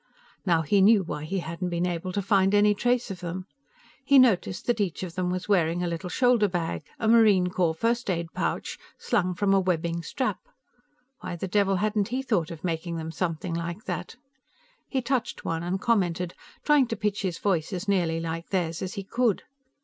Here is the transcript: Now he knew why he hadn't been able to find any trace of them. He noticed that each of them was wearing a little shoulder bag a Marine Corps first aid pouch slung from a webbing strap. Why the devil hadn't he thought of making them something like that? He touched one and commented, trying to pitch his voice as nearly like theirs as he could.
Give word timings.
Now 0.47 0.63
he 0.63 0.81
knew 0.81 1.03
why 1.03 1.25
he 1.25 1.37
hadn't 1.45 1.69
been 1.69 1.85
able 1.85 2.11
to 2.11 2.23
find 2.23 2.55
any 2.55 2.73
trace 2.73 3.11
of 3.11 3.19
them. 3.19 3.45
He 4.03 4.17
noticed 4.17 4.65
that 4.65 4.81
each 4.81 5.03
of 5.03 5.13
them 5.13 5.29
was 5.29 5.47
wearing 5.47 5.83
a 5.83 5.87
little 5.87 6.09
shoulder 6.09 6.47
bag 6.47 6.81
a 6.97 7.07
Marine 7.07 7.49
Corps 7.51 7.75
first 7.75 8.09
aid 8.09 8.33
pouch 8.33 8.79
slung 8.97 9.35
from 9.35 9.53
a 9.53 9.59
webbing 9.59 10.01
strap. 10.01 10.39
Why 11.19 11.35
the 11.35 11.47
devil 11.47 11.75
hadn't 11.75 12.07
he 12.07 12.23
thought 12.23 12.49
of 12.49 12.63
making 12.63 12.95
them 12.97 13.11
something 13.11 13.53
like 13.53 13.83
that? 13.85 14.15
He 14.89 15.03
touched 15.03 15.45
one 15.45 15.61
and 15.61 15.79
commented, 15.79 16.33
trying 16.63 16.87
to 16.87 16.95
pitch 16.95 17.21
his 17.21 17.37
voice 17.37 17.71
as 17.71 17.87
nearly 17.87 18.19
like 18.19 18.49
theirs 18.49 18.81
as 18.81 18.95
he 18.95 19.03
could. 19.03 19.43